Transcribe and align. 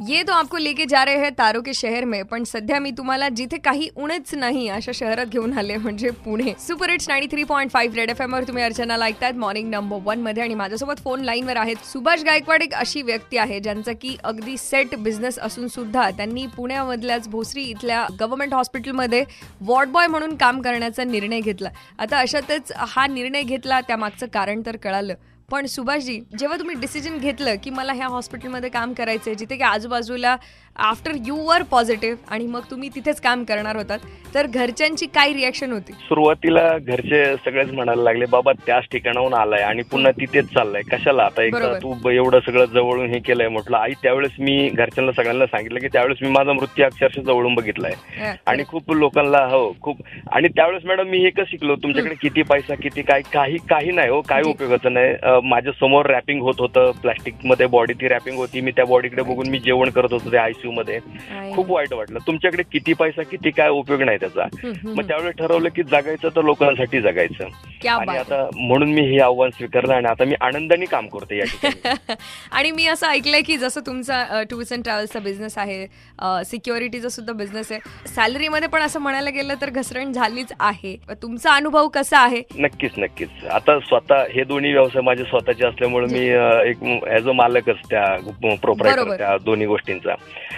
ये 0.00 0.22
तो 0.24 0.32
आपको 0.32 0.56
लेके 0.56 0.84
जा 0.86 1.02
रहे 1.04 1.16
हैं 1.16 1.32
तारो 1.38 1.60
के 1.62 1.72
शहर 1.74 2.04
में 2.04 2.22
पण 2.24 2.44
सध्या 2.44 2.78
मी 2.80 2.90
तुम्हाला 2.90 3.28
जिथे 3.28 3.56
काही 3.58 3.88
उणच 3.96 4.34
नाही 4.34 4.68
अशा 4.68 4.92
शहरात 4.94 5.26
घेऊन 5.26 5.58
आले 5.58 5.76
म्हणजे 5.76 6.10
Pune. 6.24 6.52
Super 6.58 6.90
it's 6.90 7.08
ninety 7.08 7.28
three 7.30 7.44
point 7.44 7.70
five 7.70 7.96
red 7.96 8.10
F 8.10 8.20
एमवर 8.20 8.44
तुम्ही 8.48 8.62
अर्चनाला 8.62 9.04
ऐकतायत 9.04 9.34
मॉर्निंग 9.34 9.68
नंबर 9.70 9.98
वनमध्ये 10.04 10.42
आणि 10.42 10.54
माझ्यासोबत 10.54 11.02
फोन 11.04 11.20
लाईनवर 11.20 11.56
आहेत 11.56 11.84
सुभाष 11.92 12.24
गायकवाड 12.24 12.62
एक 12.62 12.74
अशी 12.74 13.02
व्यक्ती 13.02 13.36
आहे 13.36 13.60
ज्यांचा 13.60 13.92
की 13.92 14.16
अगदी 14.24 14.56
सेट 14.56 14.94
बिझनेस 14.98 15.38
असून 15.38 15.68
सुद्धा 15.68 16.10
त्यांनी 16.10 16.46
पुण्यामधल्याच 16.46 17.28
भोसरी 17.28 17.62
इथल्या 17.62 18.06
गव्हर्नमेंट 18.20 18.54
हॉस्पिटलमध्ये 18.54 19.24
वॉर्ड 19.60 19.88
बॉय 19.88 20.06
म्हणून 20.06 20.36
काम 20.36 20.60
करण्याचा 20.62 21.04
निर्णय 21.04 21.40
घेतला. 21.40 21.70
आता 21.98 22.18
अशातच 22.18 22.72
हा 22.76 23.06
निर्णय 23.06 23.42
घेतला 23.42 23.80
त्यामागचं 23.80 24.26
कारण 24.26 24.62
तर 24.66 24.76
कळालं. 24.76 25.14
पण 25.50 25.66
सुभाषजी 25.66 26.18
जेव्हा 26.38 26.56
तुम्ही 26.58 26.76
डिसिजन 26.80 27.18
घेतलं 27.18 27.54
की 27.64 27.70
मला 27.70 27.92
ह्या 27.92 28.06
हॉस्पिटलमध्ये 28.08 28.68
काम 28.70 28.92
करायचंय 28.92 29.34
जिथे 29.34 29.56
की 29.56 29.62
आजूबाजूला 29.64 30.36
आफ्टर 30.76 31.12
यू 31.26 31.36
वर 31.46 31.62
पॉझिटिव्ह 31.70 32.32
आणि 32.32 32.46
मग 32.46 32.60
तुम्ही 32.70 32.88
तिथेच 32.94 33.20
काम 33.20 33.42
करणार 33.44 33.76
होतात 33.76 33.98
तर 34.34 34.46
घरच्यांची 34.46 35.06
काय 35.14 35.32
रिॲक्शन 35.32 35.72
होती? 35.72 35.92
सुरुवातीला 36.08 36.62
घरचे 36.78 37.24
सगळेच 37.44 37.70
म्हणायला 37.72 38.02
लागले 38.02 38.24
बाबा 38.30 38.52
त्याच 38.66 38.84
ठिकाणाहून 38.92 39.34
आलाय 39.34 39.62
आणि 39.62 39.82
पुन्हा 39.90 40.10
तिथेच 40.20 40.46
चाललाय 40.54 40.82
कशाला 40.92 41.22
आता 41.22 41.48
बरोबर. 41.52 41.78
तू 41.82 42.10
एवढं 42.10 42.40
सगळं 42.46 42.64
जवळून 42.74 43.10
हे 43.10 43.18
केलंय 43.26 43.48
म्हटलं. 43.48 43.76
आई 43.76 43.92
त्यावेळेस 44.02 44.32
मी 44.38 44.68
घरच्यांना 44.68 45.12
सगळ्यांना 45.12 45.46
सांगितलं 45.46 45.80
की 45.80 45.88
त्यावेळेस 45.92 46.18
मी 46.22 46.28
माझा 46.28 46.52
मृत्यू 46.52 46.84
अक्षरशः 46.84 47.22
जवळून 47.22 47.54
बघितलाय. 47.54 47.94
आणि 48.46 48.64
खूप 48.68 48.92
लोकांना 48.92 49.44
हो 49.50 49.72
खूप. 49.82 50.02
आणि 50.32 50.48
त्यावेळेस 50.48 50.84
मॅडम 50.86 51.08
मी 51.08 51.18
हे 51.24 51.30
कसं 51.30 51.50
शिकलो 51.50 51.76
तुमच्याकडे 51.82 52.14
किती 52.22 52.42
पैसा 52.50 52.74
किती 52.82 53.02
काय 53.02 53.22
काही 53.32 53.56
काही 53.70 53.90
नाही 53.92 54.10
हो 54.10 54.20
काही. 54.28 54.50
उपयोगाचं 54.50 54.92
नाही. 54.94 55.39
माझ्यासमोर 55.44 56.06
रॅपिंग 56.06 56.40
होत 56.42 56.54
होतं. 56.58 56.90
प्लास्टिकमध्ये 56.90 57.66
बॉडी 57.66 57.92
ती 57.92 58.08
रॅपिंग 58.08 58.36
होती. 58.36 58.60
मी 58.60 58.70
त्या 58.70 58.84
बॉडीकडे 58.84 59.22
बघून 59.22 59.48
मी 59.48 59.58
जेवण 59.58 59.90
करत 59.90 60.12
होतो 60.12 60.30
त्या 60.30 60.42
आयसीयू 60.42 60.72
मध्ये. 60.72 60.98
खूप 61.54 61.70
वाईट 61.70 61.92
वाटलं. 61.92 62.18
तुमच्याकडे 62.26 62.62
किती 62.72 62.92
पैसा 62.92 63.22
किती 63.22 63.50
काय 63.50 63.68
उपयोग 63.68 64.02
नाही 64.02 64.18
त्याचा. 64.20 64.46
मग 64.84 65.08
त्यावेळेस 65.08 65.34
ठरवलं 65.34 65.68
की 65.68 65.82
जगायचं 65.82 66.28
तर 66.28 66.42
लोकांसाठी 66.42 67.00
जगायचं. 67.00 67.44
आणि. 67.88 68.16
आता 68.18 68.48
म्हणून 68.56 68.92
मी 68.92 69.00
हे 69.02 69.18
आव्हान 69.20 69.50
स्वीकारलं 69.50 69.94
आणि 69.94 70.06
आता 70.06 70.24
मी 70.24 70.34
आनंदाने 70.40 70.84
काम 70.84 71.06
करतो 71.06 71.34
या 71.34 71.44
ठिकाणी. 71.44 72.14
आणि 72.52 72.70
मी 72.70 72.86
असं 72.86 73.06
ऐकलंय 73.06 73.42
की 73.42 73.56
जसं 73.56 73.80
तुमचा 73.86 74.42
टूर्स 74.50 74.72
अँड 74.72 74.82
ट्रॅव्हल्सचा 74.82 75.20
बिझनेस 75.20 75.58
आहे 75.58 75.86
सिक्युरिटीचा 76.44 77.08
सुद्धा 77.08 77.32
बिझनेस 77.32 77.72
आहे. 77.72 77.80
सॅलरीमध्ये 78.14 78.68
पण 78.68 78.82
असं 78.82 79.00
म्हणायला 79.00 79.30
गेलं 79.30 79.54
तर 79.60 79.70
घसरण 79.70 80.12
झालीच 80.12 80.52
आहे. 80.60 80.96
तुमचा 81.22 81.54
अनुभव 81.54 81.88
कसा 81.88 82.18
आहे? 82.18 82.42
नक्कीच 82.58 82.92
नक्कीच. 82.98 83.44
आता 83.50 83.78
स्वतः 83.80 84.24
हे 84.34 84.44
दोन्ही 84.44 84.72
व्यवसाय 84.72 85.02
माझे 85.02 85.24
स्वतःचे 85.24 85.66
असल्यामुळे 85.66 86.06
मी 86.12 86.26
एक 86.70 87.08
ऍज 87.08 87.28
अ 87.28 87.32
मालकच 87.32 87.76
त्या 87.90 88.04
प्रोपरायटर. 88.62 89.16
त्या 89.16 89.36
दोन्ही 89.44 89.66
गोष्टींचा. 89.66 90.14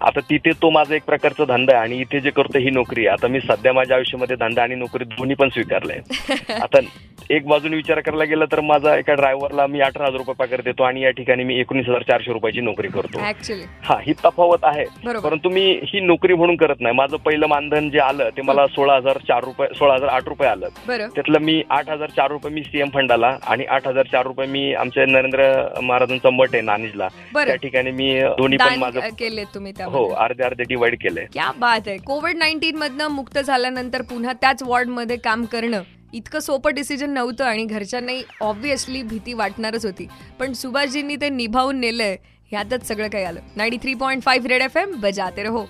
आता 0.00 0.20
तिथे 0.20 0.50
तो 0.62 0.70
माझा 0.70 0.94
एक 0.94 1.02
प्रकारचा 1.06 1.44
धंदा 1.44 1.74
आहे 1.76 1.82
आणि 1.82 2.00
इथे 2.00 2.20
जे 2.20 2.30
करतो 2.30 2.58
ही 2.58 2.70
नोकरी. 2.70 3.06
आता 3.06 3.28
मी 3.28 3.40
सध्या 3.40 3.72
माझ्या 3.72 3.96
आयुष्यामध्ये 3.96 4.36
धंदा 4.36 4.62
आणि 4.62 4.74
नोकरी 4.74 5.04
दोन्ही 5.04 5.36
पण 5.36 5.48
स्वीकारलंय. 5.48 6.00
आता 6.62 6.80
एक 7.30 7.46
बाजूने 7.48 7.76
विचार 7.76 8.00
करायला 8.00 8.24
गेलं 8.24 8.44
तर 8.52 8.60
माझा 8.60 8.94
एका 8.96 9.14
ड्रायव्हरला 9.14 9.66
मी 9.66 9.80
अठरा 9.80 10.06
हजार 10.06 10.18
रुपये 10.18 10.34
पगार 10.38 10.60
देतो 10.64 10.82
आणि 10.84 11.02
या 11.02 11.10
ठिकाणी 11.10 11.44
मी 11.44 11.58
एकोणीस 11.60 11.86
हजार 11.88 12.02
चारशे 12.08 12.32
रुपयाची 12.32 12.60
नोकरी 12.60 12.88
करतो. 12.88 13.20
ऍक्च्युली 13.28 13.62
हा 13.84 13.96
ही 14.06 14.12
तफावत 14.24 14.64
आहे. 14.64 14.84
परंतु 15.22 15.50
मी 15.50 15.62
ही 15.92 16.00
नोकरी 16.00 16.34
म्हणून 16.34 16.56
करत 16.56 16.80
नाही. 16.80 16.94
माझं 16.96 17.16
पहिलं 17.26 17.46
मानधन 17.48 17.88
जे 17.90 17.98
आलं 17.98 18.28
ते 18.36 18.42
मला 18.42 18.66
सोळा 18.74 18.96
हजार 18.96 19.18
चार 19.28 19.44
रुपये 19.44 19.68
सोळा 19.78 19.94
हजार 19.94 20.08
आठ 20.08 20.28
रुपये 20.28 20.48
आलं. 20.48 20.68
त्यातलं 20.88 21.38
मी 21.44 21.62
आठ 21.70 21.88
हजार 21.90 22.10
चार 22.16 22.30
रुपये 22.30 22.52
मी 22.54 22.62
सीएम 22.62 22.88
फंडाला 22.94 23.36
आणि 23.46 23.64
आठ 23.64 23.88
हजार 23.88 24.06
चार 24.12 24.26
रुपये 24.26 24.46
मी 24.46 24.72
आमच्या 24.74 25.06
नरेंद्र 25.06 25.48
महाराजांचा 25.82 26.30
मठ 26.30 26.54
आहे 26.54 26.62
नानिजला. 26.62 27.08
त्या 27.36 27.54
ठिकाणी 27.56 27.90
मी 27.90 28.12
दोन्ही 28.38 28.58
पण 28.58 28.78
माझं 28.78 29.00
केले 29.18 29.44
तुम्ही 29.54 29.72
हो 29.84 30.06
अर्धे 30.18 30.44
अर्धे 30.44 30.64
डिवाइड 30.68 30.96
क्या 31.04 31.50
बात 31.58 31.88
आहे. 31.88 31.96
कोविड 32.06 32.36
नाईन्टीन 32.36 32.76
मधनं 32.76 33.08
मुक्त 33.10 33.38
झाल्यानंतर 33.38 34.02
पुन्हा 34.10 34.32
त्याच 34.40 34.62
वॉर्डमध्ये 34.62 35.16
काम 35.24 35.44
करणं 35.52 35.82
इतकं 36.14 36.40
सोपं 36.40 36.74
डिसिजन 36.74 37.10
नव्हतं 37.10 37.44
आणि 37.44 37.64
घरच्यांनाही 37.64 38.22
ऑब्व्हियसली 38.40 39.02
भीती 39.02 39.32
वाटणारच 39.32 39.86
होती. 39.86 40.06
पण 40.38 40.52
सुभाषजींनी 40.52 41.16
ते 41.16 41.28
निभावून 41.28 41.76
नेलंय. 41.76 42.16
ह्यातच 42.50 42.88
सगळं 42.88 43.08
काही 43.08 43.24
आलं. 43.24 43.40
Ninety 43.56 43.78
three 43.82 43.94
point 43.94 44.22
five 44.22 44.48
red 44.48 44.62
F 44.62 44.76
M 44.76 45.00
बजाते 45.00 45.42
रहो. 45.42 45.66